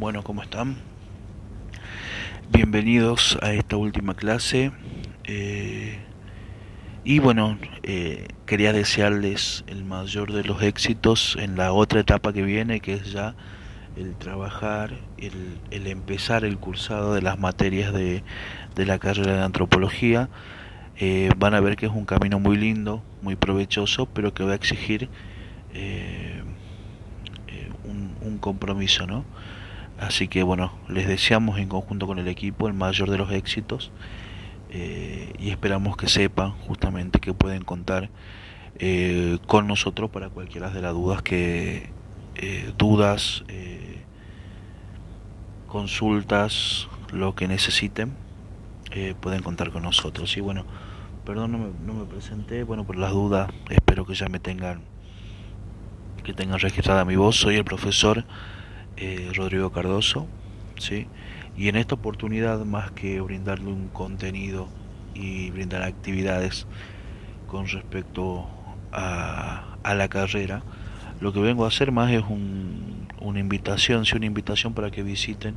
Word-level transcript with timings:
Bueno, 0.00 0.24
¿cómo 0.24 0.42
están? 0.42 0.76
Bienvenidos 2.50 3.36
a 3.42 3.52
esta 3.52 3.76
última 3.76 4.14
clase. 4.14 4.72
Eh, 5.24 5.98
y 7.04 7.18
bueno, 7.18 7.58
eh, 7.82 8.28
quería 8.46 8.72
desearles 8.72 9.62
el 9.66 9.84
mayor 9.84 10.32
de 10.32 10.42
los 10.42 10.62
éxitos 10.62 11.36
en 11.38 11.58
la 11.58 11.74
otra 11.74 12.00
etapa 12.00 12.32
que 12.32 12.40
viene, 12.40 12.80
que 12.80 12.94
es 12.94 13.12
ya 13.12 13.34
el 13.94 14.14
trabajar, 14.14 14.94
el, 15.18 15.86
empezar 15.86 16.46
el 16.46 16.56
cursado 16.56 17.12
de 17.12 17.20
las 17.20 17.38
materias 17.38 17.92
de, 17.92 18.22
la 18.76 18.98
carrera 18.98 19.34
de 19.34 19.42
antropología. 19.42 20.30
Eh, 20.96 21.28
van 21.36 21.52
a 21.52 21.60
ver 21.60 21.76
que 21.76 21.84
es 21.84 21.92
un 21.92 22.06
camino 22.06 22.40
muy 22.40 22.56
lindo, 22.56 23.02
muy 23.20 23.36
provechoso, 23.36 24.06
pero 24.06 24.32
que 24.32 24.44
va 24.44 24.52
a 24.52 24.54
exigir 24.54 25.10
un, 27.84 28.14
un 28.22 28.38
compromiso, 28.38 29.06
¿no? 29.06 29.26
Así 30.00 30.28
que 30.28 30.42
bueno, 30.42 30.72
les 30.88 31.06
deseamos 31.06 31.58
en 31.58 31.68
conjunto 31.68 32.06
con 32.06 32.18
el 32.18 32.26
equipo 32.26 32.66
el 32.66 32.72
mayor 32.72 33.10
de 33.10 33.18
los 33.18 33.30
éxitos 33.32 33.92
eh, 34.70 35.34
y 35.38 35.50
esperamos 35.50 35.96
que 35.98 36.08
sepan 36.08 36.52
justamente 36.52 37.20
que 37.20 37.34
pueden 37.34 37.62
contar 37.64 38.08
eh, 38.78 39.38
con 39.46 39.66
nosotros 39.66 40.08
para 40.08 40.30
cualquiera 40.30 40.70
de 40.70 40.80
las 40.80 40.94
dudas 40.94 41.20
que 41.20 41.90
eh, 42.36 42.72
dudas, 42.78 43.44
consultas, 45.66 46.88
lo 47.12 47.34
que 47.34 47.46
necesiten, 47.46 48.14
pueden 49.20 49.42
contar 49.42 49.70
con 49.70 49.82
nosotros. 49.82 50.34
Y 50.36 50.40
bueno, 50.40 50.64
perdón 51.26 51.52
no 51.52 51.58
me, 51.58 51.66
no 51.84 51.92
me 51.92 52.06
presenté, 52.06 52.64
bueno 52.64 52.84
por 52.84 52.96
las 52.96 53.12
dudas 53.12 53.50
espero 53.68 54.06
que 54.06 54.14
ya 54.14 54.28
me 54.28 54.40
tengan 54.40 54.80
que 56.24 56.32
tengan 56.32 56.58
registrada 56.58 57.04
mi 57.04 57.16
voz. 57.16 57.36
Soy 57.36 57.56
el 57.56 57.64
profesor 57.64 58.24
eh, 59.00 59.30
Rodrigo 59.34 59.72
Cardoso, 59.72 60.28
¿sí? 60.78 61.06
y 61.56 61.68
en 61.68 61.76
esta 61.76 61.94
oportunidad, 61.94 62.64
más 62.64 62.90
que 62.90 63.20
brindarle 63.20 63.72
un 63.72 63.88
contenido 63.88 64.68
y 65.14 65.50
brindar 65.50 65.82
actividades 65.82 66.66
con 67.46 67.66
respecto 67.66 68.46
a, 68.92 69.66
la 69.94 70.08
carrera, 70.08 70.62
lo 71.20 71.32
que 71.32 71.40
vengo 71.40 71.64
a 71.64 71.68
hacer 71.68 71.92
más 71.92 72.12
es 72.12 72.22
una 73.20 73.40
invitación, 73.40 74.06
sí, 74.06 74.16
una 74.16 74.26
invitación 74.26 74.72
para 74.74 74.90
que 74.90 75.02
visiten 75.02 75.56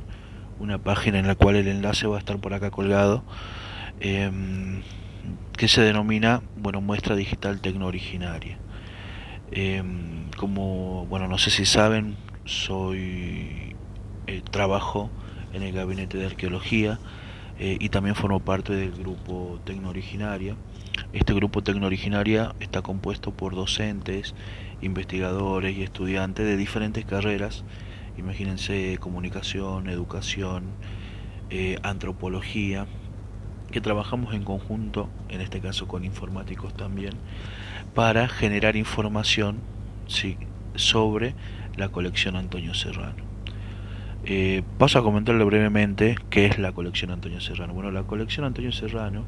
una 0.58 0.78
página 0.78 1.18
en 1.18 1.26
la 1.26 1.34
cual 1.34 1.56
el 1.56 1.68
enlace 1.68 2.06
va 2.06 2.16
a 2.16 2.18
estar 2.18 2.38
por 2.38 2.54
acá 2.54 2.70
colgado, 2.70 3.24
em, 4.00 4.82
que 5.56 5.68
se 5.68 5.82
denomina, 5.82 6.42
bueno, 6.56 6.80
muestra 6.80 7.14
digital 7.16 7.60
tecno-originaria. 7.60 8.58
Em, 9.52 10.30
como, 10.36 11.06
bueno, 11.06 11.28
no 11.28 11.38
sé 11.38 11.50
si 11.50 11.64
saben, 11.64 12.16
soy 12.44 13.74
eh, 14.26 14.42
trabajo 14.50 15.10
en 15.52 15.62
el 15.62 15.72
gabinete 15.72 16.18
de 16.18 16.26
arqueología 16.26 16.98
eh, 17.58 17.76
y 17.80 17.88
también 17.88 18.14
formo 18.14 18.40
parte 18.40 18.74
del 18.74 18.92
grupo 18.92 19.60
Tecno 19.64 19.90
Originaria. 19.90 20.56
Este 21.12 21.32
grupo 21.32 21.62
Tecno 21.62 21.86
Originaria 21.86 22.54
está 22.60 22.82
compuesto 22.82 23.32
por 23.32 23.54
docentes, 23.54 24.34
investigadores 24.82 25.76
y 25.76 25.82
estudiantes 25.82 26.44
de 26.44 26.56
diferentes 26.56 27.04
carreras. 27.04 27.64
Imagínense 28.18 28.98
comunicación, 28.98 29.88
educación, 29.88 30.64
eh, 31.50 31.78
antropología, 31.82 32.86
que 33.70 33.80
trabajamos 33.80 34.34
en 34.34 34.44
conjunto, 34.44 35.08
en 35.28 35.40
este 35.40 35.60
caso 35.60 35.88
con 35.88 36.04
informáticos 36.04 36.74
también, 36.74 37.14
para 37.94 38.28
generar 38.28 38.76
información 38.76 39.58
sí, 40.06 40.36
sobre 40.76 41.34
la 41.76 41.88
colección 41.88 42.36
Antonio 42.36 42.74
Serrano. 42.74 43.34
Eh, 44.26 44.62
paso 44.78 44.98
a 44.98 45.02
comentarle 45.02 45.44
brevemente 45.44 46.16
qué 46.30 46.46
es 46.46 46.58
la 46.58 46.72
colección 46.72 47.10
Antonio 47.10 47.40
Serrano. 47.40 47.74
Bueno, 47.74 47.90
la 47.90 48.04
colección 48.04 48.46
Antonio 48.46 48.72
Serrano 48.72 49.24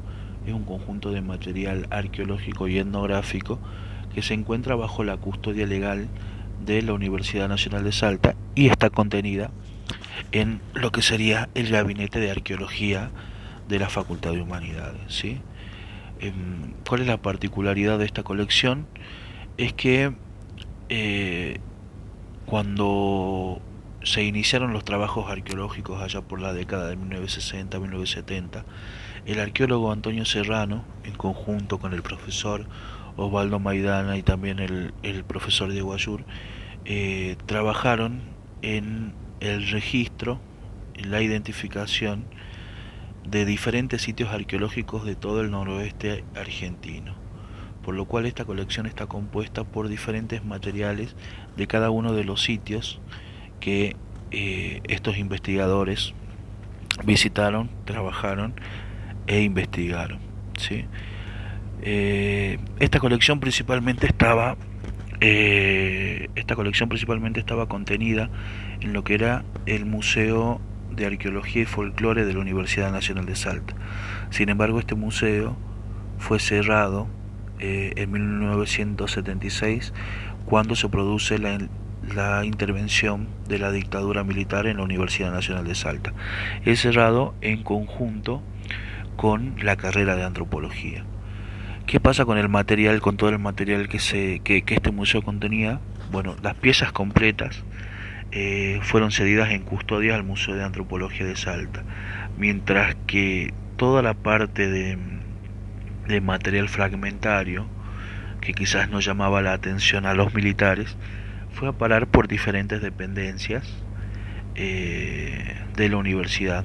es 0.47 0.53
un 0.53 0.63
conjunto 0.63 1.11
de 1.11 1.21
material 1.21 1.87
arqueológico 1.91 2.67
y 2.67 2.79
etnográfico 2.79 3.59
que 4.13 4.21
se 4.21 4.33
encuentra 4.33 4.75
bajo 4.75 5.03
la 5.03 5.17
custodia 5.17 5.67
legal 5.67 6.07
de 6.65 6.81
la 6.81 6.93
Universidad 6.93 7.47
Nacional 7.47 7.83
de 7.83 7.91
Salta 7.91 8.35
y 8.55 8.67
está 8.67 8.89
contenida 8.89 9.51
en 10.31 10.59
lo 10.73 10.91
que 10.91 11.01
sería 11.01 11.49
el 11.53 11.69
gabinete 11.69 12.19
de 12.19 12.31
arqueología 12.31 13.11
de 13.67 13.79
la 13.79 13.89
Facultad 13.89 14.31
de 14.31 14.41
Humanidades. 14.41 15.01
¿sí? 15.07 15.39
Em, 16.19 16.73
¿Cuál 16.87 17.01
es 17.01 17.07
la 17.07 17.21
particularidad 17.21 17.99
de 17.99 18.05
esta 18.05 18.23
colección? 18.23 18.87
Es 19.57 19.73
que 19.73 20.13
eh, 20.89 21.59
cuando 22.47 23.61
se 24.03 24.23
iniciaron 24.23 24.71
los 24.71 24.85
trabajos 24.85 25.29
arqueológicos 25.29 26.01
allá 26.01 26.21
por 26.21 26.39
la 26.39 26.53
década 26.53 26.87
de 26.87 26.97
1960-1970, 26.97 28.63
el 29.25 29.39
arqueólogo 29.41 29.91
Antonio 29.91 30.23
Serrano, 30.23 30.85
en 31.03 31.13
conjunto 31.13 31.77
con 31.77 31.93
el 31.93 32.01
profesor 32.01 32.65
Osvaldo 33.17 33.59
Maidana 33.59 34.15
y 34.15 34.23
también 34.23 34.59
el, 34.59 35.23
profesor 35.25 35.69
Diego 35.69 35.93
Ayur, 35.93 36.23
eh, 36.85 37.35
trabajaron 37.47 38.21
en 38.61 39.13
el 39.41 39.69
registro, 39.69 40.39
en 40.93 41.11
la 41.11 41.21
identificación 41.21 42.23
de 43.29 43.43
diferentes 43.43 44.01
sitios 44.01 44.29
arqueológicos 44.29 45.05
de 45.05 45.17
todo 45.17 45.41
el 45.41 45.51
noroeste 45.51 46.23
argentino 46.33 47.26
por 47.87 47.95
lo 47.95 48.03
cual 48.03 48.25
esta 48.25 48.43
colección 48.43 48.85
está 48.85 49.05
compuesta 49.05 49.63
por 49.63 49.87
diferentes 49.87 50.43
materiales 50.43 51.15
de 51.55 51.67
cada 51.67 51.89
uno 51.89 52.11
de 52.11 52.25
los 52.25 52.43
sitios 52.43 52.99
que 53.61 53.95
eh, 54.31 54.81
estos 54.89 55.17
investigadores 55.17 56.13
visitaron, 57.05 57.69
trabajaron 57.85 58.55
e 59.25 59.39
investigaron. 59.41 60.19
¿sí? 60.59 60.83
Eh, 61.81 62.59
esta 62.81 62.99
colección 62.99 63.39
principalmente 63.39 64.05
estaba 64.05 64.57
eh, 65.21 66.27
esta 66.35 66.57
colección 66.57 66.89
principalmente 66.89 67.39
estaba 67.39 67.69
contenida 67.69 68.29
en 68.81 68.91
lo 68.91 69.05
que 69.05 69.13
era 69.13 69.45
el 69.65 69.85
Museo 69.85 70.59
de 70.91 71.05
Arqueología 71.05 71.61
y 71.61 71.65
Folclore 71.65 72.25
de 72.25 72.33
la 72.33 72.39
Universidad 72.39 72.91
Nacional 72.91 73.25
de 73.25 73.37
Salta. 73.37 73.75
Sin 74.29 74.49
embargo, 74.49 74.77
este 74.77 74.95
museo 74.95 75.55
fue 76.17 76.39
cerrado 76.39 77.07
eh, 77.59 77.93
en 77.95 78.11
1976 78.11 79.93
cuando 80.45 80.75
se 80.75 80.89
produce 80.89 81.39
la, 81.39 81.57
la, 82.15 82.45
intervención 82.45 83.27
de 83.47 83.59
la 83.59 83.71
dictadura 83.71 84.23
militar 84.23 84.67
en 84.67 84.77
la 84.77 84.83
Universidad 84.83 85.31
Nacional 85.31 85.65
de 85.65 85.75
Salta. 85.75 86.13
Es 86.65 86.81
cerrado 86.81 87.33
en 87.41 87.63
conjunto 87.63 88.41
con 89.17 89.55
la 89.61 89.75
carrera 89.75 90.15
de 90.15 90.23
antropología. 90.23 91.03
¿Qué 91.87 91.99
pasa 91.99 92.25
con 92.25 92.37
el 92.37 92.49
material, 92.49 93.01
con 93.01 93.17
todo 93.17 93.29
el 93.29 93.39
material 93.39 93.87
que, 93.87 93.99
se, 93.99 94.39
que, 94.39 94.63
este 94.67 94.91
museo 94.91 95.21
contenía? 95.21 95.79
Bueno, 96.11 96.35
las 96.43 96.53
piezas 96.55 96.91
completas 96.91 97.63
eh, 98.31 98.79
fueron 98.83 99.11
cedidas 99.11 99.51
en 99.51 99.63
custodia 99.63 100.15
al 100.15 100.23
Museo 100.23 100.55
de 100.55 100.63
Antropología 100.63 101.25
de 101.25 101.37
Salta, 101.37 101.83
mientras 102.37 102.95
que 103.07 103.53
toda 103.77 104.01
la 104.01 104.13
parte 104.13 104.69
de 104.69 104.97
de 106.07 106.21
material 106.21 106.69
fragmentario 106.69 107.67
que 108.41 108.53
quizás 108.53 108.89
no 108.89 108.99
llamaba 108.99 109.41
la 109.41 109.53
atención 109.53 110.05
a 110.05 110.13
los 110.13 110.33
militares, 110.33 110.95
fue 111.51 111.69
a 111.69 111.73
parar 111.73 112.07
por 112.07 112.27
diferentes 112.27 112.81
dependencias 112.81 113.67
eh, 114.55 115.55
de 115.75 115.89
la 115.89 115.97
universidad. 115.97 116.63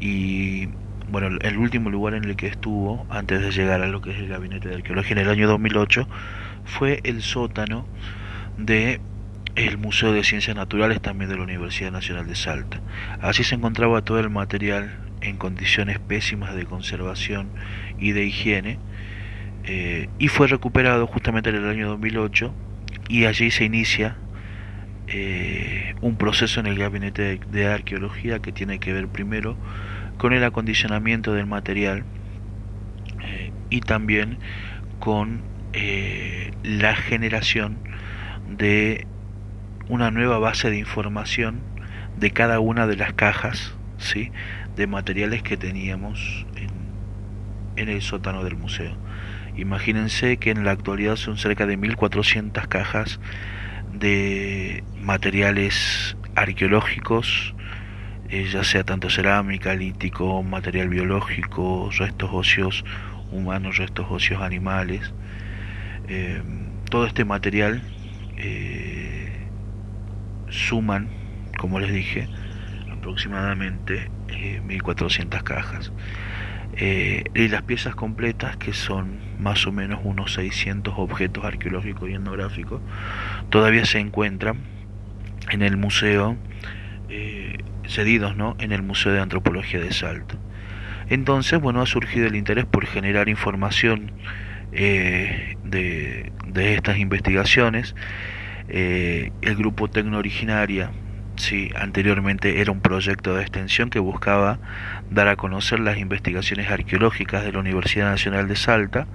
Y 0.00 0.68
bueno, 1.08 1.38
el 1.40 1.56
último 1.58 1.90
lugar 1.90 2.14
en 2.14 2.24
el 2.24 2.36
que 2.36 2.48
estuvo, 2.48 3.06
antes 3.10 3.40
de 3.40 3.50
llegar 3.50 3.82
a 3.82 3.86
lo 3.86 4.00
que 4.00 4.10
es 4.10 4.18
el 4.18 4.28
gabinete 4.28 4.68
de 4.68 4.76
arqueología 4.76 5.12
en 5.12 5.18
el 5.18 5.30
año 5.30 5.46
2008, 5.48 6.08
fue 6.64 7.00
el 7.04 7.22
sótano 7.22 7.86
de 8.58 9.00
el 9.54 9.78
Museo 9.78 10.12
de 10.12 10.22
Ciencias 10.22 10.56
Naturales 10.56 11.00
también 11.00 11.30
de 11.30 11.36
la 11.36 11.42
Universidad 11.42 11.90
Nacional 11.90 12.26
de 12.26 12.34
Salta. 12.34 12.80
Así 13.20 13.42
se 13.44 13.54
encontraba 13.54 14.02
todo 14.02 14.18
el 14.20 14.28
material 14.28 15.05
en 15.26 15.36
condiciones 15.36 15.98
pésimas 15.98 16.54
de 16.54 16.64
conservación 16.64 17.48
y 17.98 18.12
de 18.12 18.24
higiene 18.24 18.78
eh, 19.64 20.08
y 20.18 20.28
fue 20.28 20.46
recuperado 20.46 21.06
justamente 21.06 21.50
en 21.50 21.56
el 21.56 21.68
año 21.68 21.88
2008 21.88 22.54
y 23.08 23.24
allí 23.24 23.50
se 23.50 23.64
inicia 23.64 24.16
eh, 25.08 25.94
un 26.00 26.16
proceso 26.16 26.60
en 26.60 26.66
el 26.66 26.78
gabinete 26.78 27.40
de, 27.50 27.66
arqueología 27.66 28.38
que 28.40 28.52
tiene 28.52 28.78
que 28.78 28.92
ver 28.92 29.08
primero 29.08 29.56
con 30.18 30.32
el 30.32 30.44
acondicionamiento 30.44 31.34
del 31.34 31.46
material 31.46 32.04
eh, 33.22 33.52
y 33.70 33.80
también 33.80 34.38
con 34.98 35.42
la 36.62 36.96
generación 36.96 37.76
de 38.48 39.06
una 39.90 40.10
nueva 40.10 40.38
base 40.38 40.70
de 40.70 40.78
información 40.78 41.60
de 42.16 42.30
cada 42.30 42.60
una 42.60 42.86
de 42.86 42.96
las 42.96 43.12
cajas 43.12 43.76
¿sí? 43.98 44.30
De 44.76 44.86
materiales 44.86 45.42
que 45.42 45.56
teníamos 45.56 46.46
en, 46.56 46.70
en 47.76 47.88
el 47.88 48.02
sótano 48.02 48.44
del 48.44 48.56
museo. 48.56 48.96
Imagínense 49.56 50.36
que 50.36 50.50
en 50.50 50.64
la 50.64 50.72
actualidad 50.72 51.16
son 51.16 51.38
cerca 51.38 51.66
de 51.66 51.78
1.400 51.78 52.68
cajas 52.68 53.20
de 53.92 54.84
materiales 55.00 56.16
arqueológicos 56.34 57.54
eh, 58.28 58.48
ya 58.50 58.64
sea 58.64 58.82
tanto 58.82 59.08
cerámica, 59.08 59.74
lítico, 59.74 60.42
material 60.42 60.88
biológico, 60.88 61.90
restos 61.96 62.30
óseos 62.32 62.84
humanos, 63.30 63.76
restos 63.76 64.06
óseos 64.10 64.42
animales. 64.42 65.12
Eh, 66.08 66.42
todo 66.90 67.06
este 67.06 67.24
material 67.24 67.82
eh, 68.36 69.46
suman, 70.48 71.08
como 71.56 71.78
les 71.78 71.92
dije, 71.92 72.28
aproximadamente 72.90 74.10
1400 74.66 75.42
cajas. 75.42 75.92
y 76.78 77.48
las 77.48 77.62
piezas 77.62 77.94
completas, 77.94 78.56
que 78.56 78.72
son 78.72 79.18
más 79.38 79.66
o 79.66 79.72
menos 79.72 80.00
unos 80.04 80.34
600 80.34 80.94
objetos 80.98 81.44
arqueológicos 81.44 82.10
y 82.10 82.14
etnográficos, 82.14 82.82
todavía 83.50 83.84
se 83.86 83.98
encuentran 83.98 84.58
en 85.50 85.62
el 85.62 85.76
museo 85.76 86.36
cedidos 87.88 88.36
¿no? 88.36 88.56
en 88.58 88.72
el 88.72 88.82
Museo 88.82 89.12
de 89.12 89.20
Antropología 89.20 89.80
de 89.80 89.92
Salto. 89.92 90.36
Entonces, 91.08 91.60
bueno, 91.60 91.80
ha 91.80 91.86
surgido 91.86 92.26
el 92.26 92.36
interés 92.36 92.64
por 92.64 92.86
generar 92.86 93.28
información 93.28 94.12
eh, 94.72 95.56
de, 95.64 96.32
estas 96.74 96.98
investigaciones. 96.98 97.94
Eh, 98.68 99.30
el 99.42 99.54
grupo 99.54 99.88
Tecno 99.88 100.18
Originaria, 100.18 100.90
sí, 101.36 101.70
anteriormente 101.76 102.60
era 102.60 102.72
un 102.72 102.80
proyecto 102.80 103.34
de 103.34 103.42
extensión 103.42 103.90
que 103.90 103.98
buscaba 103.98 104.58
dar 105.10 105.28
a 105.28 105.36
conocer 105.36 105.80
las 105.80 105.98
investigaciones 105.98 106.70
arqueológicas 106.70 107.44
de 107.44 107.52
la 107.52 107.58
Universidad 107.60 108.10
Nacional 108.10 108.48
de 108.48 108.56
Salta 108.56 109.06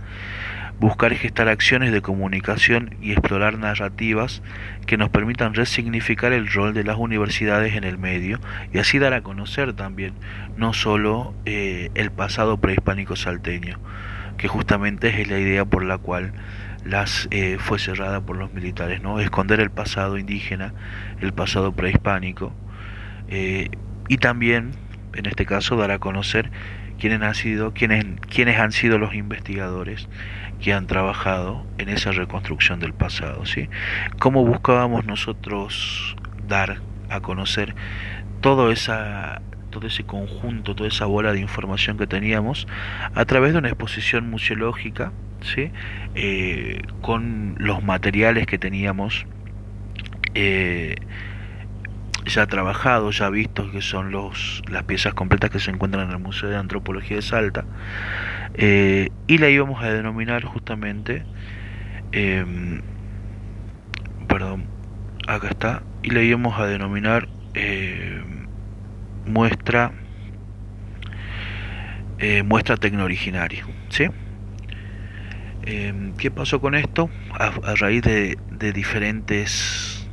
buscar 0.81 1.13
y 1.13 1.15
gestar 1.15 1.47
acciones 1.47 1.91
de 1.91 2.01
comunicación 2.01 2.95
y 3.03 3.11
explorar 3.11 3.59
narrativas 3.59 4.41
que 4.87 4.97
nos 4.97 5.11
permitan 5.11 5.53
resignificar 5.53 6.33
el 6.33 6.51
rol 6.51 6.73
de 6.73 6.83
las 6.83 6.97
universidades 6.97 7.75
en 7.75 7.83
el 7.83 7.99
medio 7.99 8.39
y 8.73 8.79
así 8.79 8.97
dar 8.97 9.13
a 9.13 9.21
conocer 9.21 9.73
también 9.73 10.13
no 10.57 10.73
solo 10.73 11.35
eh, 11.45 11.91
el 11.93 12.09
pasado 12.09 12.57
prehispánico 12.57 13.15
salteño, 13.15 13.77
que 14.37 14.47
justamente 14.47 15.21
es 15.21 15.27
la 15.27 15.37
idea 15.37 15.65
por 15.65 15.83
la 15.83 15.99
cual 15.99 16.33
las 16.83 17.27
eh, 17.31 17.57
fue 17.59 17.79
cerrada 17.79 18.21
por 18.21 18.37
los 18.37 18.53
militares, 18.53 19.01
¿no? 19.01 19.19
Esconder 19.19 19.59
el 19.59 19.71
pasado 19.71 20.17
indígena, 20.17 20.73
el 21.19 21.33
pasado 21.33 21.73
prehispánico, 21.73 22.53
eh, 23.27 23.69
y 24.07 24.17
también, 24.17 24.71
en 25.13 25.25
este 25.25 25.45
caso, 25.45 25.75
dar 25.77 25.91
a 25.91 25.99
conocer 25.99 26.51
quiénes 26.99 27.21
han 27.21 27.35
sido, 27.35 27.73
quiénes, 27.73 28.05
quiénes 28.29 28.59
han 28.59 28.71
sido 28.71 28.97
los 28.97 29.15
investigadores 29.15 30.07
que 30.59 30.73
han 30.73 30.85
trabajado 30.87 31.65
en 31.77 31.89
esa 31.89 32.11
reconstrucción 32.11 32.79
del 32.79 32.93
pasado, 32.93 33.45
¿sí? 33.45 33.69
Cómo 34.19 34.45
buscábamos 34.45 35.05
nosotros 35.05 36.15
dar 36.47 36.81
a 37.09 37.19
conocer 37.21 37.75
todo 38.41 38.71
esa 38.71 39.41
todo 39.71 39.87
ese 39.87 40.03
conjunto, 40.03 40.75
toda 40.75 40.87
esa 40.87 41.05
bola 41.05 41.33
de 41.33 41.39
información 41.39 41.97
que 41.97 42.05
teníamos 42.05 42.67
a 43.15 43.25
través 43.25 43.53
de 43.53 43.59
una 43.59 43.69
exposición 43.69 44.29
museológica, 44.29 45.11
¿sí? 45.41 45.71
Eh, 46.13 46.81
con 47.01 47.55
los 47.57 47.83
materiales 47.83 48.45
que 48.45 48.59
teníamos 48.59 49.25
eh, 50.35 50.95
ya 52.25 52.45
trabajados, 52.47 53.17
ya 53.17 53.29
vistos, 53.29 53.71
que 53.71 53.81
son 53.81 54.11
los, 54.11 54.61
las 54.69 54.83
piezas 54.83 55.13
completas 55.13 55.49
que 55.49 55.59
se 55.59 55.71
encuentran 55.71 56.07
en 56.07 56.11
el 56.11 56.19
Museo 56.19 56.49
de 56.49 56.57
Antropología 56.57 57.17
de 57.17 57.21
Salta, 57.21 57.65
eh, 58.53 59.09
y 59.27 59.37
la 59.37 59.49
íbamos 59.49 59.83
a 59.83 59.91
denominar 59.91 60.43
justamente, 60.43 61.23
em, 62.11 62.81
perdón, 64.27 64.65
acá 65.27 65.49
está, 65.49 65.83
y 66.03 66.11
la 66.11 66.21
íbamos 66.21 66.59
a 66.59 66.67
denominar 66.67 67.27
em, 67.53 68.40
muestra 69.31 69.93
eh, 72.19 72.43
muestra 72.43 72.77
tecno-originaria, 72.77 73.65
¿sí? 73.89 74.05
Em, 75.63 76.13
¿Qué 76.17 76.29
pasó 76.29 76.61
con 76.61 76.75
esto? 76.75 77.09
A, 77.31 77.49
raíz 77.75 78.03
de, 78.03 78.37
de 78.51 78.73
diferentes 78.73 80.07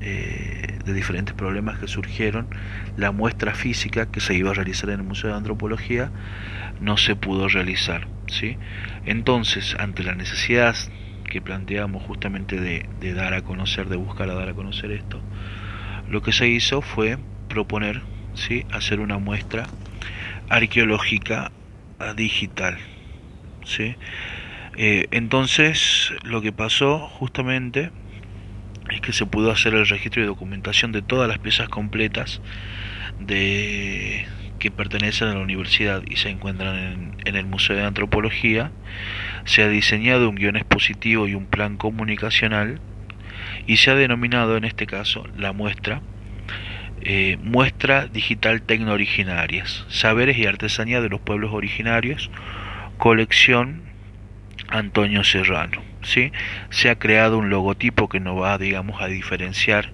eh, 0.00 0.78
de 0.84 0.94
diferentes 0.94 1.32
problemas 1.34 1.78
que 1.78 1.86
surgieron, 1.86 2.48
la 2.96 3.12
muestra 3.12 3.54
física 3.54 4.10
que 4.10 4.18
se 4.18 4.34
iba 4.34 4.50
a 4.50 4.54
realizar 4.54 4.90
en 4.90 5.00
el 5.00 5.06
Museo 5.06 5.30
de 5.30 5.36
Antropología 5.36 6.10
no 6.80 6.96
se 6.96 7.14
pudo 7.14 7.48
realizar. 7.48 8.08
¿sí? 8.26 8.58
Entonces, 9.06 9.76
ante 9.78 10.02
la 10.02 10.16
necesidad 10.16 10.74
que 11.30 11.40
planteamos 11.40 12.02
justamente 12.02 12.60
de, 12.60 12.88
de 12.98 13.14
dar 13.14 13.32
a 13.34 13.42
conocer, 13.42 13.88
de 13.88 13.96
buscar 13.96 14.28
a 14.28 14.34
dar 14.34 14.48
a 14.48 14.54
conocer 14.54 14.90
esto, 14.90 15.20
lo 16.08 16.20
que 16.20 16.32
se 16.32 16.48
hizo 16.48 16.82
fue 16.82 17.18
proponer 17.48 18.02
¿sí? 18.34 18.64
hacer 18.70 19.00
una 19.00 19.18
muestra 19.18 19.66
arqueológica 20.48 21.52
digital. 22.16 22.78
¿sí? 23.64 23.96
Eh, 24.76 25.06
entonces, 25.10 26.12
lo 26.24 26.42
que 26.42 26.52
pasó 26.52 26.98
justamente 26.98 27.90
es 28.90 29.00
que 29.00 29.12
se 29.12 29.26
pudo 29.26 29.50
hacer 29.50 29.74
el 29.74 29.86
registro 29.86 30.22
y 30.22 30.26
documentación 30.26 30.92
de 30.92 31.02
todas 31.02 31.28
las 31.28 31.38
piezas 31.38 31.68
completas 31.68 32.40
de 33.20 34.26
que 34.58 34.70
pertenecen 34.70 35.28
a 35.28 35.34
la 35.34 35.40
universidad 35.40 36.02
y 36.08 36.16
se 36.16 36.30
encuentran 36.30 37.16
en, 37.24 37.36
el 37.36 37.46
Museo 37.46 37.74
de 37.74 37.82
Antropología, 37.82 38.70
se 39.44 39.62
ha 39.64 39.68
diseñado 39.68 40.28
un 40.28 40.36
guion 40.36 40.56
expositivo 40.56 41.26
y 41.26 41.34
un 41.34 41.46
plan 41.46 41.76
comunicacional 41.76 42.80
y 43.66 43.78
se 43.78 43.90
ha 43.90 43.96
denominado 43.96 44.56
en 44.56 44.64
este 44.64 44.86
caso 44.86 45.26
la 45.36 45.52
muestra 45.52 46.00
eh, 47.04 47.36
muestra 47.42 48.06
digital 48.06 48.62
tecno 48.62 48.92
originarias, 48.92 49.84
saberes 49.88 50.38
y 50.38 50.46
artesanía 50.46 51.00
de 51.00 51.08
los 51.08 51.20
pueblos 51.20 51.52
originarios, 51.52 52.30
colección 52.96 53.82
Antonio 54.68 55.24
Serrano. 55.24 55.82
¿sí? 56.02 56.32
se 56.70 56.90
ha 56.90 56.98
creado 56.98 57.38
un 57.38 57.50
logotipo 57.50 58.08
que 58.08 58.20
nos 58.20 58.40
va 58.40 58.58
digamos 58.58 59.00
a 59.00 59.06
diferenciar 59.06 59.90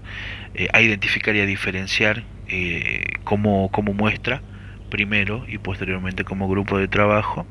eh, 0.55 0.69
a 0.73 0.81
identificar 0.81 1.37
y 1.37 1.41
a 1.41 1.47
diferenciar 1.47 2.25
eh, 2.49 3.05
como, 3.25 3.71
como 3.71 3.93
muestra 3.93 4.41
primero 4.91 5.45
y 5.47 5.59
posteriormente 5.59 6.25
como 6.25 6.49
grupo 6.49 6.79
de 6.79 6.89
trabajo 6.89 7.47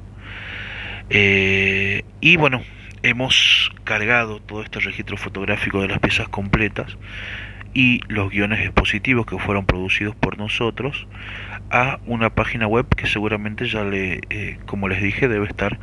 y 1.10 2.36
bueno 2.38 2.64
hemos 3.04 3.72
cargado 3.84 4.40
todo 4.40 4.62
este 4.62 4.80
registro 4.80 5.18
fotográfico 5.18 5.82
de 5.82 5.88
las 5.88 6.00
piezas 6.00 6.28
completas 6.30 6.98
y 7.78 8.02
los 8.08 8.32
guiones 8.32 8.62
expositivos 8.62 9.28
que 9.28 9.38
fueron 9.38 9.68
producidos 9.68 10.16
por 10.16 10.40
nosotros 10.40 11.08
a 11.70 12.00
una 12.08 12.32
página 12.32 12.66
web 12.66 12.88
que 12.88 13.06
seguramente 13.06 13.68
ya 13.68 13.84
le 13.84 14.22
como 14.66 14.88
les 14.88 15.00
dije 15.00 15.28
debe 15.28 15.46
estar 15.46 15.78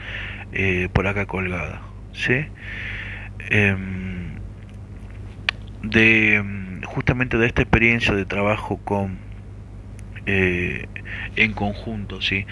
por 0.92 1.06
acá 1.06 1.26
colgada 1.26 1.82
¿sí? 2.12 2.46
Em, 3.50 4.40
de 5.82 6.42
justamente 6.84 7.38
de 7.38 7.46
esta 7.46 7.62
experiencia 7.62 8.14
de 8.14 8.24
trabajo 8.24 8.78
con 8.78 9.18
eh, 10.26 10.86
en 11.36 11.52
conjunto 11.52 12.20
sí 12.22 12.46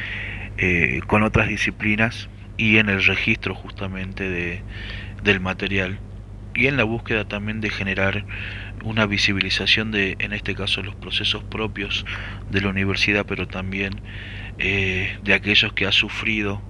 eh, 0.59 1.01
con 1.07 1.25
otras 1.25 1.49
disciplinas 1.49 2.29
y 2.59 2.77
en 2.77 2.91
el 2.91 3.03
registro 3.05 3.55
justamente 3.55 4.29
de, 4.29 4.61
del 5.25 5.41
material 5.41 5.99
y 6.55 6.67
en 6.67 6.77
la 6.77 6.85
búsqueda 6.85 7.25
también 7.27 7.61
de 7.63 7.71
generar 7.71 8.25
una 8.85 9.07
visibilización 9.07 9.91
de 9.91 10.17
en 10.19 10.33
este 10.33 10.55
caso 10.55 10.83
los 10.83 10.95
procesos 10.95 11.43
propios 11.45 12.05
de 12.51 12.61
la 12.61 12.69
universidad 12.69 13.25
pero 13.27 13.47
también 13.47 14.01
eh, 14.59 15.19
de 15.23 15.35
aquellos 15.35 15.73
que 15.73 15.87
ha 15.87 15.93
sufrido 15.93 16.61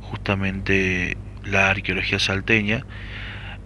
justamente 0.00 1.16
la 1.44 1.70
arqueología 1.70 2.18
salteña. 2.18 2.84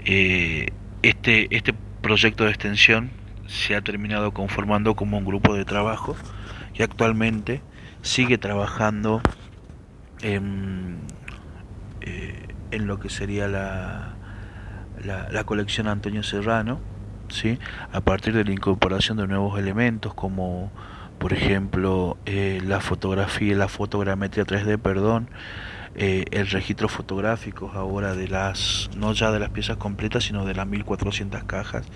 Eh, 0.05 0.69
este, 1.03 1.49
este 1.55 1.75
proyecto 2.01 2.45
de 2.45 2.51
extensión 2.51 3.11
se 3.47 3.75
ha 3.75 3.81
terminado 3.81 4.33
conformando 4.33 4.95
como 4.95 5.19
un 5.19 5.25
grupo 5.25 5.55
de 5.55 5.65
trabajo 5.65 6.17
y 6.75 6.83
actualmente 6.83 7.61
sigue 8.03 8.39
trabajando 8.39 9.21
en, 10.23 10.99
eh, 12.01 12.49
en 12.71 12.87
lo 12.87 12.99
que 13.01 13.11
sería 13.11 13.49
la, 13.49 14.15
la, 15.05 15.45
colección 15.45 15.89
Antonio 15.89 16.23
Serrano, 16.23 16.81
¿sí? 17.29 17.59
a 17.93 18.01
partir 18.01 18.35
de 18.35 18.45
la 18.45 18.53
incorporación 18.53 19.17
de 19.17 19.27
nuevos 19.27 19.59
elementos 19.59 20.15
como 20.15 20.71
por 21.19 21.33
ejemplo 21.33 22.17
eh, 22.27 22.61
la 22.65 22.81
fotografía, 22.81 23.57
la 23.57 23.69
fotogrametría 23.69 24.45
3D, 24.45 24.79
perdón, 24.79 25.29
eh, 25.95 26.27
el 26.31 26.47
registro 26.49 26.89
fotográfico 26.89 27.73
ahora 27.75 28.15
de 28.15 28.29
las, 28.29 28.91
no 28.97 29.15
ya 29.15 29.31
de 29.31 29.41
las 29.41 29.49
piezas 29.51 29.79
completas, 29.79 30.25
sino 30.25 30.45
de 30.45 30.55
las 30.55 30.67
1400 30.67 31.45
cajas 31.45 31.87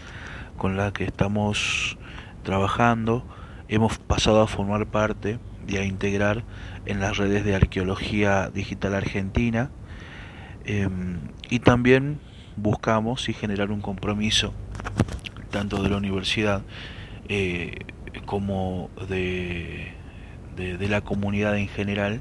con 0.56 0.76
las 0.76 0.92
que 0.92 1.04
estamos 1.04 1.98
trabajando. 2.42 3.24
Hemos 3.68 3.98
pasado 3.98 4.40
a 4.40 4.46
formar 4.46 4.86
parte 4.86 5.38
y 5.68 5.76
a 5.76 5.84
integrar 5.84 6.44
en 6.86 7.00
las 7.00 7.18
redes 7.18 7.44
de 7.44 7.54
arqueología 7.54 8.48
digital 8.48 8.94
argentina 8.94 9.70
em, 10.64 11.18
y 11.50 11.58
también 11.60 12.20
buscamos 12.56 13.28
y 13.28 13.34
generar 13.34 13.70
un 13.70 13.80
compromiso 13.80 14.54
tanto 15.50 15.82
de 15.82 15.88
la 15.88 15.96
universidad 15.96 16.62
eh, 17.28 17.80
como 18.26 18.90
de, 19.08 19.92
de, 20.56 20.88
la 20.88 21.00
comunidad 21.00 21.56
en 21.56 21.68
general 21.68 22.20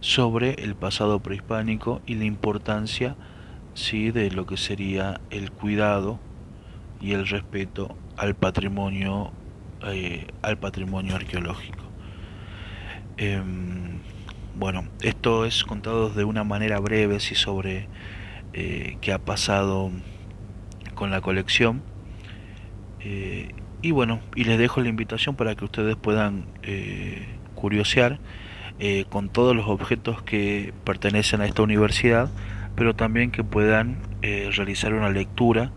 sobre 0.00 0.54
el 0.62 0.74
pasado 0.74 1.20
prehispánico 1.20 2.00
y 2.06 2.14
la 2.14 2.24
importancia 2.24 3.16
sí 3.74 4.10
de 4.10 4.30
lo 4.30 4.46
que 4.46 4.56
sería 4.56 5.20
el 5.30 5.50
cuidado 5.50 6.18
y 7.00 7.12
el 7.12 7.26
respeto 7.26 7.96
al 8.16 8.34
patrimonio 8.34 9.32
eh, 9.86 10.26
al 10.42 10.58
patrimonio 10.58 11.14
arqueológico. 11.14 11.84
Em, 13.16 13.98
bueno 14.56 14.84
esto 15.02 15.44
es 15.44 15.64
contado 15.64 16.10
de 16.10 16.24
una 16.24 16.44
manera 16.44 16.80
breve 16.80 17.20
sí 17.20 17.34
sobre 17.34 17.88
eh, 18.52 18.96
qué 19.00 19.12
ha 19.12 19.18
pasado 19.18 19.90
con 20.94 21.10
la 21.10 21.20
colección 21.20 21.82
eh, 23.00 23.54
y 23.82 23.90
bueno 23.90 24.20
y 24.34 24.44
les 24.44 24.58
dejo 24.58 24.80
la 24.80 24.88
invitación 24.88 25.36
para 25.36 25.54
que 25.54 25.64
ustedes 25.64 25.96
puedan 25.96 26.46
curiosear 27.54 28.18
con 29.08 29.28
todos 29.28 29.56
los 29.56 29.66
objetos 29.68 30.22
que 30.22 30.72
pertenecen 30.84 31.40
a 31.40 31.46
esta 31.46 31.62
universidad 31.62 32.30
pero 32.78 32.94
también 32.94 33.32
que 33.32 33.42
puedan 33.42 33.98
eh, 34.22 34.50
realizar 34.54 34.94
una 34.94 35.10
lectura 35.10 35.72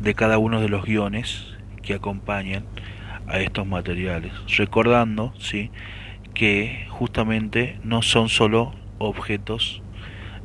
de 0.00 0.14
cada 0.14 0.38
uno 0.38 0.60
de 0.60 0.68
los 0.68 0.84
guiones 0.84 1.46
que 1.80 1.94
acompañan 1.94 2.64
a 3.28 3.38
estos 3.38 3.68
materiales, 3.68 4.32
recordando 4.56 5.32
¿sí? 5.38 5.70
que 6.34 6.86
justamente 6.88 7.78
no 7.84 8.02
son 8.02 8.28
solo 8.28 8.74
objetos 8.98 9.80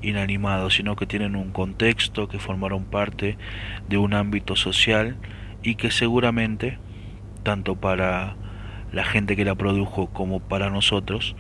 inanimados, 0.04 0.76
sino 0.76 0.96
que 0.96 1.08
tienen 1.08 1.36
un 1.36 1.50
contexto, 1.50 2.28
que 2.28 2.38
formaron 2.38 2.84
parte 2.86 3.36
de 3.90 3.98
un 3.98 4.14
ámbito 4.14 4.56
social 4.56 5.18
y 5.66 5.76
que 5.76 5.90
seguramente, 5.90 6.78
tanto 7.44 7.76
para 7.76 8.36
la 8.92 9.04
gente 9.04 9.36
que 9.36 9.44
la 9.44 9.56
produjo 9.56 10.08
como 10.08 10.40
para 10.40 10.70
nosotros, 10.70 11.36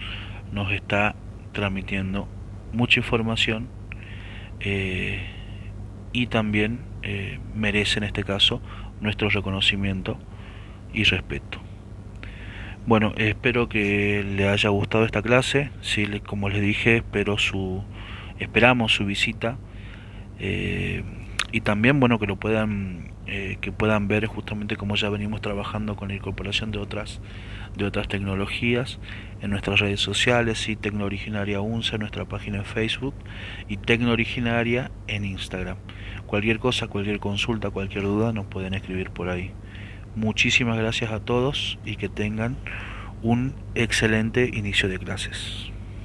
nos 0.51 0.72
está 0.72 1.15
transmitiendo 1.51 2.27
mucha 2.74 3.00
información 3.00 3.67
eh, 4.60 5.27
y 6.12 6.27
también 6.27 6.79
eh, 7.03 7.39
merece 7.53 8.00
en 8.00 8.05
este 8.05 8.24
caso 8.24 8.62
nuestro 9.00 9.29
reconocimiento 9.29 10.17
y 10.91 11.03
respeto. 11.03 11.60
Bueno, 12.88 13.13
espero 13.17 13.70
que 13.70 14.24
le 14.24 14.48
haya 14.48 14.70
gustado 14.70 15.05
esta 15.05 15.22
clase. 15.22 15.70
Sí, 15.82 16.08
como 16.25 16.50
les 16.50 16.62
dije, 16.62 16.98
espero 16.98 17.38
su, 17.38 17.84
esperamos 18.39 18.94
su 18.94 19.05
visita 19.05 19.58
eh, 20.39 21.03
y 21.55 21.62
también 21.62 22.01
bueno 22.01 22.19
que 22.19 22.27
lo 22.27 22.35
puedan 22.35 23.13
eh, 23.27 23.57
que 23.62 23.71
puedan 23.71 24.09
ver 24.09 24.25
justamente 24.25 24.75
cómo 24.75 24.97
ya 24.97 25.07
venimos 25.07 25.39
trabajando 25.39 25.95
con 25.95 26.09
la 26.09 26.15
incorporación 26.15 26.71
de 26.71 26.79
otras 26.79 27.21
de 27.77 27.85
otras 27.85 28.09
tecnologías 28.09 29.00
en 29.39 29.51
nuestras 29.51 29.79
redes 29.79 30.01
sociales 30.01 30.67
y 30.67 30.75
Tecno 30.75 31.05
Originaria 31.05 31.62
UNSA 31.62 31.95
en 31.95 32.01
nuestra 32.01 32.25
página 32.25 32.57
de 32.57 32.65
Facebook 32.65 33.15
y 33.69 33.77
Tecno 33.77 34.12
Originaria 34.12 34.91
en 35.07 35.24
Instagram. 35.24 35.77
Cualquier 36.25 36.59
cosa, 36.59 36.88
cualquier 36.88 37.21
consulta, 37.21 37.69
cualquier 37.69 38.03
duda 38.03 38.33
nos 38.33 38.47
pueden 38.47 38.74
escribir 38.74 39.12
por 39.12 39.29
ahí. 39.29 39.53
Muchísimas 40.13 40.77
gracias 40.77 41.13
a 41.13 41.21
todos 41.21 41.79
y 41.85 41.95
que 41.95 42.09
tengan 42.09 42.57
un 43.21 43.55
excelente 43.75 44.50
inicio 44.53 44.89
de 44.89 45.00
clases. 45.00 45.71